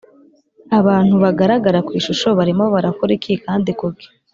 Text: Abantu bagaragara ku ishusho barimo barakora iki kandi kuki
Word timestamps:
Abantu 0.79 1.15
bagaragara 1.23 1.79
ku 1.85 1.91
ishusho 1.99 2.27
barimo 2.37 2.65
barakora 2.73 3.11
iki 3.19 3.33
kandi 3.45 3.69
kuki 3.79 4.07